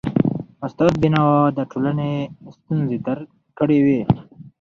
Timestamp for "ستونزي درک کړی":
2.55-3.79